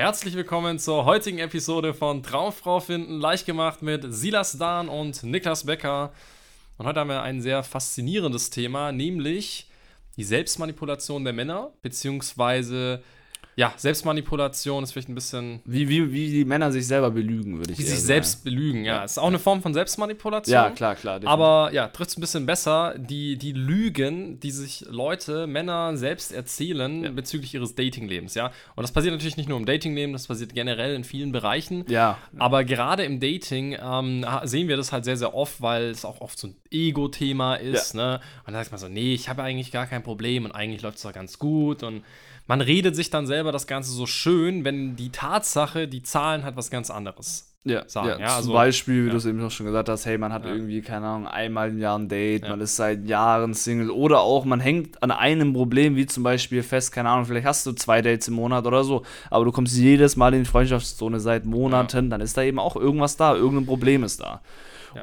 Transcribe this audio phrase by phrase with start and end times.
[0.00, 5.66] Herzlich willkommen zur heutigen Episode von Traumfrau finden, leicht gemacht mit Silas Dahn und Niklas
[5.66, 6.14] Becker.
[6.78, 9.68] Und heute haben wir ein sehr faszinierendes Thema, nämlich
[10.16, 13.02] die Selbstmanipulation der Männer, beziehungsweise
[13.60, 15.60] ja, Selbstmanipulation ist vielleicht ein bisschen.
[15.66, 18.06] Wie, wie, wie die Männer sich selber belügen, würde ich Wie eher sich sagen.
[18.06, 19.04] selbst belügen, ja.
[19.04, 20.54] Ist auch eine Form von Selbstmanipulation.
[20.54, 21.20] Ja, klar, klar.
[21.20, 21.28] definitiv.
[21.30, 26.32] Aber ja, trifft es ein bisschen besser, die, die Lügen, die sich Leute, Männer selbst
[26.32, 27.10] erzählen Ja.
[27.10, 28.46] bezüglich ihres Datinglebens, ja.
[28.76, 31.84] Und das passiert natürlich nicht nur im Datingleben, das passiert generell in vielen Bereichen.
[31.88, 36.06] Ja, Aber gerade im Dating ähm, sehen wir das halt sehr, sehr oft, weil es
[36.06, 37.94] auch oft so ein Ego-Thema ist.
[37.94, 38.20] Ne?
[38.46, 40.96] Und dann sagt man so, nee, ich habe eigentlich gar kein Problem und eigentlich läuft
[40.96, 41.82] es doch ganz gut.
[41.82, 42.04] Und
[42.46, 46.56] man redet sich dann selber das Ganze so schön, wenn die Tatsache, die Zahlen halt
[46.56, 47.46] was ganz anderes.
[47.64, 49.12] ja, sagen, ja, ja, Zum also- Beispiel, wie ja.
[49.12, 51.78] du es eben auch schon gesagt hast, hey, man hat irgendwie, keine Ahnung, einmal im
[51.78, 55.94] Jahr ein Date, man ist seit Jahren Single oder auch man hängt an einem Problem,
[55.94, 59.02] wie zum Beispiel fest, keine Ahnung, vielleicht hast du zwei Dates im Monat oder so,
[59.28, 62.76] aber du kommst jedes Mal in die Freundschaftszone seit Monaten, dann ist da eben auch
[62.76, 64.40] irgendwas da, irgendein Problem ist da.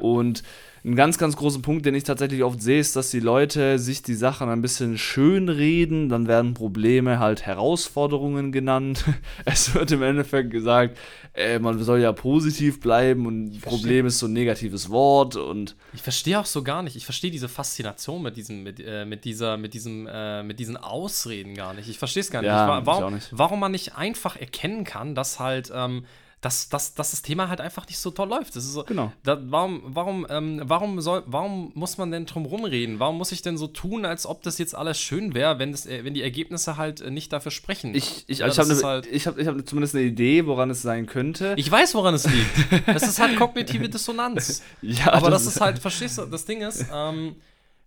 [0.00, 0.42] Und
[0.88, 4.02] ein ganz, ganz großer Punkt, den ich tatsächlich oft sehe, ist, dass die Leute sich
[4.02, 9.04] die Sachen ein bisschen schön reden, dann werden Probleme halt Herausforderungen genannt.
[9.44, 10.98] Es wird im Endeffekt gesagt,
[11.34, 16.02] äh, man soll ja positiv bleiben und Problem ist so ein negatives Wort und Ich
[16.02, 16.96] verstehe auch so gar nicht.
[16.96, 20.76] Ich verstehe diese Faszination mit diesem, mit, äh, mit dieser, mit diesem, äh, mit diesen
[20.76, 21.88] Ausreden gar nicht.
[21.88, 22.48] Ich verstehe es gar nicht.
[22.48, 23.28] Ja, ich, wa- ich warum, auch nicht.
[23.32, 26.04] warum man nicht einfach erkennen kann, dass halt, ähm,
[26.40, 28.54] dass, dass, dass das Thema halt einfach nicht so toll läuft.
[28.54, 29.12] Das ist so, Genau.
[29.24, 33.00] Da, warum, warum, ähm, warum, soll, warum muss man denn drum rumreden?
[33.00, 35.86] Warum muss ich denn so tun, als ob das jetzt alles schön wäre, wenn, das,
[35.86, 37.92] äh, wenn die Ergebnisse halt äh, nicht dafür sprechen?
[37.94, 40.46] ich, ich, Ja, ich das habe ne, halt- ich hab, ich hab zumindest eine Idee,
[40.46, 41.54] woran es sein könnte.
[41.56, 42.86] ich weiß, woran es liegt.
[42.86, 44.62] Es ist halt kognitive Dissonanz.
[44.80, 47.34] ja, Aber das ist halt, verstehst du, das Ding ist, ähm,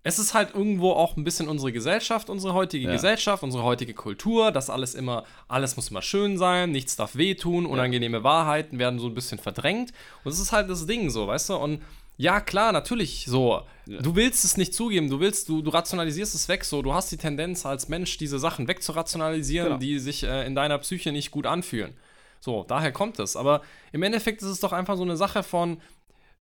[0.04, 2.92] es ist halt irgendwo auch ein bisschen unsere Gesellschaft, unsere heutige Ja.
[2.92, 7.66] Gesellschaft, unsere heutige Kultur, dass alles immer, alles muss immer schön sein, nichts darf wehtun,
[7.68, 9.92] unangenehme Wahrheiten werden so ein bisschen verdrängt.
[10.24, 11.56] Und das ist halt das Ding so, weißt du?
[11.56, 11.82] Und
[12.18, 13.62] ja, klar, natürlich so.
[13.88, 16.82] Du willst es nicht zugeben, du willst, du, du rationalisierst es weg so.
[16.82, 19.80] Du hast die Tendenz als Mensch, diese Sachen wegzurationalisieren, Genau.
[19.80, 21.94] die sich äh, in deiner Psyche nicht gut anfühlen.
[22.40, 23.36] So, daher kommt es.
[23.36, 25.80] Aber im Endeffekt ist es doch einfach so eine Sache von,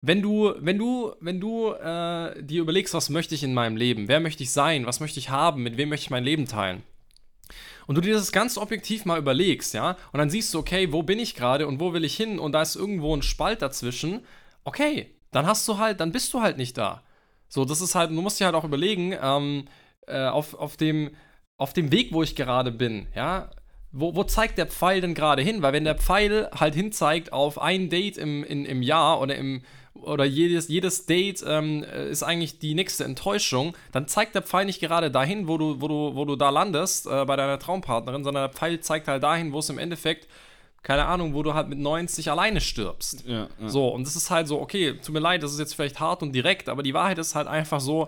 [0.01, 4.07] wenn du, wenn du, wenn du äh, dir überlegst, was möchte ich in meinem Leben,
[4.07, 6.83] wer möchte ich sein, was möchte ich haben, mit wem möchte ich mein Leben teilen.
[7.85, 11.03] Und du dir das ganz objektiv mal überlegst, ja, und dann siehst du, okay, wo
[11.03, 14.21] bin ich gerade und wo will ich hin und da ist irgendwo ein Spalt dazwischen,
[14.63, 17.03] okay, dann hast du halt, dann bist du halt nicht da.
[17.47, 19.65] So, das ist halt, du musst dir halt auch überlegen, ähm,
[20.07, 21.11] äh, auf, auf, dem,
[21.57, 23.49] auf dem Weg, wo ich gerade bin, ja,
[23.91, 25.63] wo, wo zeigt der Pfeil denn gerade hin?
[25.63, 29.63] Weil wenn der Pfeil halt hinzeigt auf ein Date im, in, im Jahr oder im
[29.93, 34.65] oder jedes, jedes Date ähm, äh, ist eigentlich die nächste Enttäuschung, dann zeigt der Pfeil
[34.65, 38.23] nicht gerade dahin, wo du, wo du, wo du da landest äh, bei deiner Traumpartnerin,
[38.23, 40.27] sondern der Pfeil zeigt halt dahin, wo es im Endeffekt,
[40.83, 43.25] keine Ahnung, wo du halt mit 90 alleine stirbst.
[43.27, 43.69] ja, ja.
[43.69, 46.21] So, und das ist halt so, okay, tut mir leid, das ist jetzt vielleicht hart
[46.23, 48.07] und direkt, aber die Wahrheit ist halt einfach so,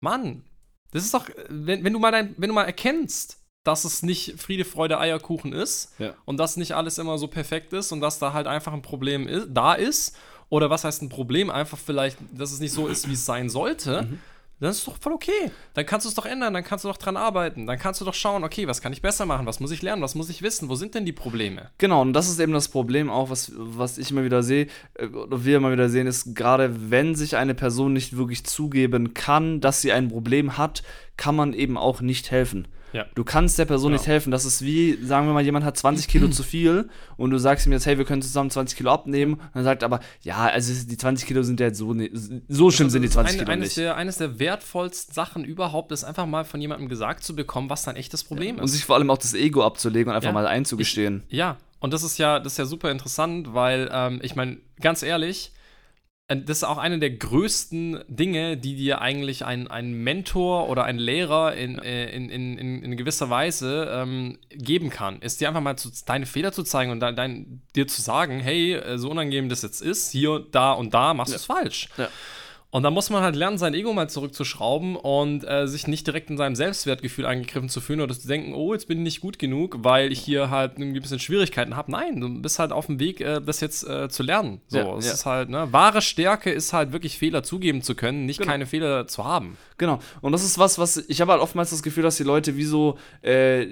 [0.00, 0.42] Mann,
[0.90, 4.40] das ist doch, wenn, wenn du mal dein, wenn du mal erkennst, dass es nicht
[4.40, 6.14] Friede, Freude, Eierkuchen ist Ja.
[6.24, 9.28] und dass nicht alles immer so perfekt ist und dass da halt einfach ein Problem
[9.28, 10.16] ist, da ist,
[10.50, 13.48] oder was heißt ein Problem, einfach vielleicht, dass es nicht so ist, wie es sein
[13.50, 14.18] sollte, Mhm.
[14.60, 15.52] dann ist es doch voll okay.
[15.74, 18.04] Dann kannst du es doch ändern, dann kannst du doch dran arbeiten, dann kannst du
[18.04, 20.42] doch schauen, okay, was kann ich besser machen, was muss ich lernen, was muss ich
[20.42, 21.70] wissen, wo sind denn die Probleme?
[21.78, 25.06] Genau, und das ist eben das Problem auch, was, was ich immer wieder sehe, äh,
[25.06, 29.60] oder wir immer wieder sehen, ist, gerade wenn sich eine Person nicht wirklich zugeben kann,
[29.60, 30.82] dass sie ein Problem hat,
[31.16, 32.66] kann man eben auch nicht helfen.
[32.92, 33.04] Ja.
[33.14, 34.00] Du kannst der Person Genau.
[34.00, 34.30] nicht helfen.
[34.30, 37.66] Das ist wie, sagen wir mal, jemand hat 20 Kilo zu viel und du sagst
[37.66, 39.34] ihm jetzt, hey, wir können zusammen 20 Kilo abnehmen.
[39.34, 42.10] Und er sagt aber, ja, also die 20 Kilo sind ja jetzt so, ne-
[42.48, 43.76] so schlimm sind die 20 Eine- Kilo eines nicht.
[43.78, 47.82] Der, eines der wertvollsten Sachen überhaupt ist einfach mal von jemandem gesagt zu bekommen, was
[47.82, 48.72] dein echtes Problem Und ist.
[48.72, 50.32] sich vor allem auch das Ego abzulegen und einfach Ja.
[50.32, 51.22] mal einzugestehen.
[51.28, 55.02] Ja, und das ist ja, das ist ja super interessant, weil ähm, ich meine, ganz
[55.02, 55.52] ehrlich,
[56.28, 60.98] das ist auch eine der größten Dinge, die dir eigentlich ein, ein Mentor oder ein
[60.98, 65.22] Lehrer in, äh, in, in, in, in gewisser Weise ähm, geben kann.
[65.22, 68.40] Ist dir einfach mal zu, deine Fehler zu zeigen und dein, dein, dir zu sagen,
[68.40, 71.88] hey, äh, so unangenehm das jetzt ist, hier, da und da machst du es falsch.
[71.96, 72.10] Ja.
[72.70, 76.28] Und da muss man halt lernen, sein Ego mal zurückzuschrauben und äh, sich nicht direkt
[76.28, 79.38] in seinem Selbstwertgefühl angegriffen zu fühlen oder zu denken, oh, jetzt bin ich nicht gut
[79.38, 81.90] genug, weil ich hier halt ein bisschen Schwierigkeiten habe.
[81.90, 84.60] Nein, du bist halt auf dem Weg, äh, das jetzt äh, zu lernen.
[84.66, 85.12] So, Ja, es ja.
[85.14, 88.50] ist halt, ne, wahre Stärke ist halt wirklich Fehler zugeben zu können, nicht Genau.
[88.52, 89.56] keine Fehler zu haben.
[89.78, 90.00] Genau.
[90.20, 92.64] Und das ist was, was ich habe halt oftmals das Gefühl, dass die Leute wie
[92.64, 93.62] so äh,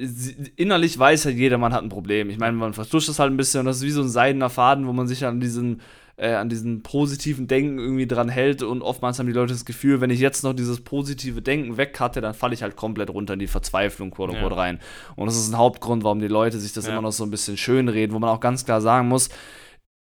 [0.56, 2.30] innerlich weiß halt jeder, man hat ein Problem.
[2.30, 4.48] Ich meine, man vertuscht das halt ein bisschen und das ist wie so ein seidener
[4.48, 5.82] Faden, wo man sich an diesen
[6.16, 10.00] äh, an diesem positiven Denken irgendwie dran hält und oftmals haben die Leute das Gefühl,
[10.00, 13.38] wenn ich jetzt noch dieses positive Denken weghatte, dann falle ich halt komplett runter in
[13.38, 14.46] die Verzweiflung quote ja.
[14.46, 14.80] rein.
[15.14, 16.92] Und das ist ein Hauptgrund, warum die Leute sich das ja.
[16.92, 19.28] immer noch so ein bisschen schön reden, wo man auch ganz klar sagen muss,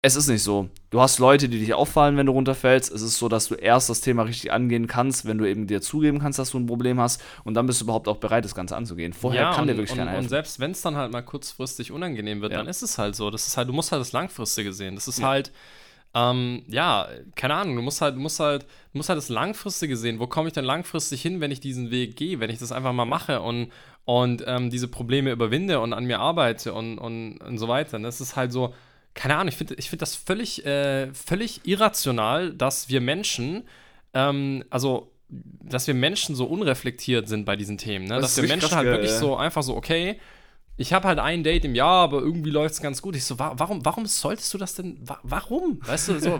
[0.06, 0.69] es ist nicht so.
[0.91, 2.94] Du hast Leute, die dich auffallen, wenn du runterfällst.
[2.94, 5.81] Es ist so, dass du erst das Thema richtig angehen kannst, wenn du eben dir
[5.81, 7.23] zugeben kannst, dass du ein Problem hast.
[7.44, 9.13] Und dann bist du überhaupt auch bereit, das Ganze anzugehen.
[9.13, 10.25] Vorher ja, kann und, dir wirklich keiner helfen.
[10.25, 12.59] Und selbst wenn es dann halt mal kurzfristig unangenehm wird, ja.
[12.59, 13.31] dann ist es halt so.
[13.31, 14.94] Das ist halt, du musst halt das Langfristige sehen.
[14.94, 15.27] Das ist ja.
[15.27, 15.51] halt,
[16.15, 20.19] ähm, ja, keine Ahnung, du musst halt, musst halt, musst halt das Langfristige sehen.
[20.19, 22.94] Wo komme ich denn langfristig hin, wenn ich diesen Weg gehe, wenn ich das einfach
[22.94, 23.71] mal mache und,
[24.06, 27.97] und ähm, diese Probleme überwinde und an mir arbeite und, und, und so weiter.
[27.97, 28.73] Und das ist halt so
[29.15, 33.63] keine Ahnung, ich finde ich find das völlig, äh, völlig irrational, dass wir Menschen,
[34.13, 38.06] ähm, also dass wir Menschen so unreflektiert sind bei diesen Themen.
[38.06, 38.15] Ne?
[38.15, 40.19] Das dass wir Menschen halt wirklich so einfach so, okay,
[40.77, 43.16] ich habe halt ein Date im Jahr, aber irgendwie läuft es ganz gut.
[43.16, 45.00] Ich so, warum, warum solltest du das denn?
[45.24, 45.80] Warum?
[45.86, 46.36] Weißt du, so,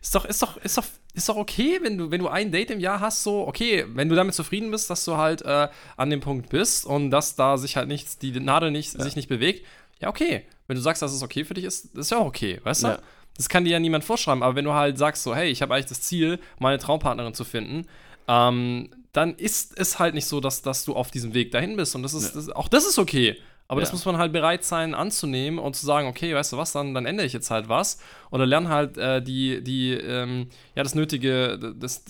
[0.00, 2.70] ist, doch, ist doch, ist doch, ist doch okay, wenn du, wenn du ein Date
[2.70, 6.10] im Jahr hast, so, okay, wenn du damit zufrieden bist, dass du halt äh, an
[6.10, 9.04] dem Punkt bist und dass da sich halt nichts, die Nadel nicht, ja.
[9.04, 9.64] sich nicht bewegt,
[10.00, 10.44] ja, okay.
[10.66, 12.88] Wenn du sagst, dass es okay für dich ist, ist ja auch okay, weißt du?
[12.88, 12.98] Ja.
[13.36, 15.74] Das kann dir ja niemand vorschreiben, aber wenn du halt sagst, so, hey, ich habe
[15.74, 17.86] eigentlich das Ziel, meine Traumpartnerin zu finden,
[18.26, 21.96] ähm, dann ist es halt nicht so, dass, dass du auf diesem Weg dahin bist.
[21.96, 22.40] Und das ist, ja.
[22.40, 23.36] das, auch das ist okay.
[23.66, 23.84] Aber ja.
[23.84, 26.94] das muss man halt bereit sein anzunehmen und zu sagen, okay, weißt du was, dann,
[26.94, 27.98] dann ändere ich jetzt halt was.
[28.30, 32.04] Oder lerne halt äh, die, die, ähm, ja, das nötige, das,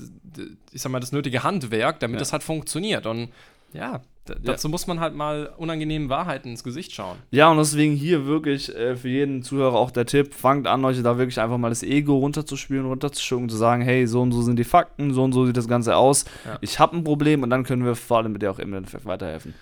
[0.70, 2.18] ich sag mal, das nötige Handwerk, damit ja.
[2.20, 3.06] das halt funktioniert.
[3.06, 3.30] Und
[3.72, 4.02] ja,
[4.42, 4.70] dazu ja.
[4.70, 7.16] muss man halt mal unangenehmen Wahrheiten ins Gesicht schauen.
[7.30, 11.02] Ja, und deswegen hier wirklich äh, für jeden Zuhörer auch der Tipp, fangt an, euch
[11.02, 14.58] da wirklich einfach mal das Ego runterzuspielen, runterzuschucken, zu sagen, hey, so und so sind
[14.58, 16.24] die Fakten, so und so sieht das Ganze aus.
[16.44, 16.58] Ja.
[16.60, 19.04] Ich habe ein Problem und dann können wir vor allem mit dir auch im Endeffekt
[19.04, 19.54] weiterhelfen.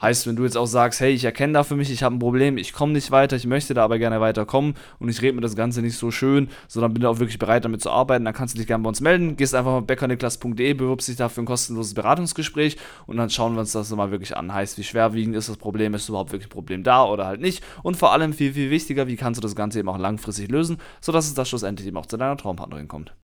[0.00, 2.20] Heißt, wenn du jetzt auch sagst, hey, ich erkenne da für mich, ich habe ein
[2.20, 5.40] Problem, ich komme nicht weiter, ich möchte da aber gerne weiterkommen und ich rede mir
[5.40, 8.54] das Ganze nicht so schön, sondern bin auch wirklich bereit, damit zu arbeiten, dann kannst
[8.54, 9.36] du dich gerne bei uns melden.
[9.36, 13.72] Gehst einfach auf beckerniklas.de, bewirbst dich dafür ein kostenloses Beratungsgespräch und dann schauen wir uns
[13.72, 14.54] das mal wirklich an.
[14.54, 17.64] Heißt, wie schwerwiegend ist das Problem, ist überhaupt wirklich ein Problem da oder halt nicht?
[17.82, 20.78] Und vor allem viel, viel wichtiger, wie kannst du das Ganze eben auch langfristig lösen,
[21.00, 23.14] sodass es da schlussendlich eben auch zu deiner Traumpartnerin kommt.